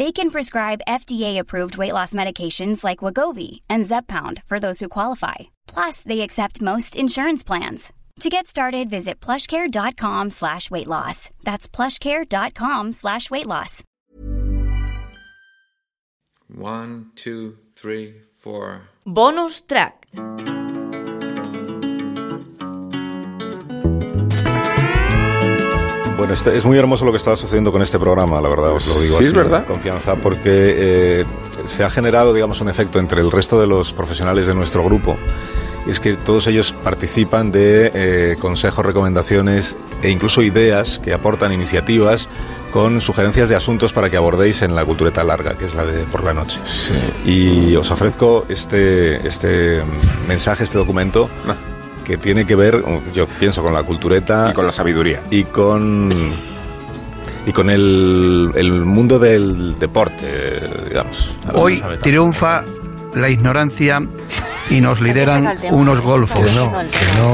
[0.00, 5.34] They can prescribe FDA-approved weight loss medications like Wegovy and Zepbound for those who qualify.
[5.66, 7.92] Plus, they accept most insurance plans.
[8.20, 11.28] To get started, visit plushcare.com slash weight loss.
[11.44, 13.84] That's plushcare.com slash weight loss.
[16.48, 18.88] One, two, three, four.
[19.04, 20.06] Bonus track.
[26.20, 28.86] Bueno, este- es muy hermoso lo que está sucediendo con este programa, la verdad, os
[28.86, 29.64] lo digo Sí, así, es verdad.
[29.64, 31.24] con confianza, porque eh,
[31.66, 35.16] se ha generado, digamos, un efecto entre el resto de los profesionales de nuestro grupo.
[35.86, 42.28] Es que todos ellos participan de eh, consejos, recomendaciones e incluso ideas que aportan iniciativas
[42.70, 46.04] con sugerencias de asuntos para que abordéis en la cultureta larga, que es la de
[46.04, 46.60] por la noche.
[47.24, 49.80] Y os ofrezco este, este
[50.28, 51.54] mensaje, este documento, Ah.
[52.10, 55.22] Que tiene que ver, yo pienso, con la cultureta Y con la sabiduría.
[55.30, 56.10] y con
[57.46, 61.34] y con el, el mundo del deporte, digamos.
[61.54, 62.62] Hoy triunfa
[63.14, 63.98] la ignorancia
[64.68, 66.40] y nos lideran unos golfos.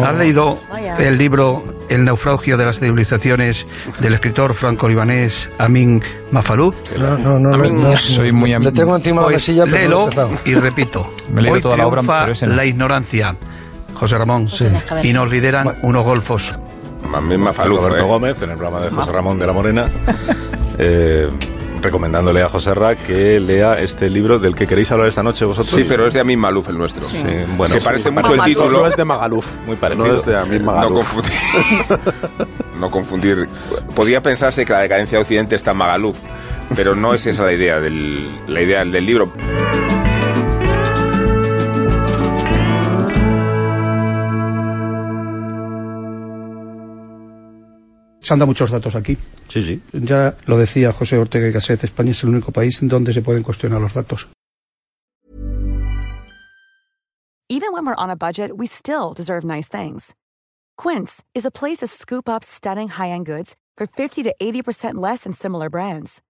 [0.07, 0.59] ¿Has leído
[0.99, 3.67] el libro El naufragio de las civilizaciones
[4.01, 6.73] del escritor franco-libanés Amin Mafalou?
[6.99, 7.57] No, no, no.
[7.59, 10.31] No, no, soy muy Le am- tengo encima de la Pues silla, pero no léelo
[10.45, 11.11] y repito.
[11.33, 12.55] Me he leído Hoy toda la obra, pero ese no.
[12.55, 13.37] la ignorancia,
[13.97, 14.67] José Ramón, Sí.
[15.03, 16.55] y nos lideran unos golfos.
[17.15, 18.09] A mí me faló, Roberto eh.
[18.09, 19.89] Gómez en el programa de José Ramón de la Morena,
[20.79, 21.29] eh,
[21.81, 25.75] recomendándole a José Ra que lea este libro del que queréis hablar esta noche vosotros.
[25.75, 27.09] Sí, pero es de Amin Maluf el nuestro.
[27.09, 27.23] Sí,
[27.57, 28.81] bueno, Se sí, parece sí, mucho el título.
[28.83, 29.53] No es de Magaluf.
[29.67, 30.07] Muy parecido.
[30.09, 31.13] No es de Amin No Magaluf.
[31.13, 31.99] confundir.
[32.81, 33.49] no confundir.
[33.95, 36.19] Podía pensarse que la decadencia de Occidente está en Magaluf,
[36.75, 39.31] pero no es esa la idea del, la idea del libro.
[48.27, 49.17] Se han dado muchos datos aquí.
[49.49, 49.81] Sí, sí.
[49.93, 53.45] Ya lo decía José Ortega y Gasset, España es el único país donde se pueden
[53.45, 54.29] cuestionar los datos.
[57.49, 60.17] Even when we're on a budget, we still deserve nice things.
[60.77, 65.23] Quince is a place to scoop up stunning high-end goods for 50 to 80% less
[65.23, 66.21] than similar brands.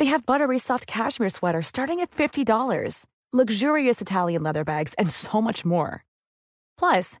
[0.00, 5.40] They have buttery soft cashmere sweaters starting at $50, luxurious Italian leather bags, and so
[5.40, 6.04] much more.
[6.76, 7.20] Plus,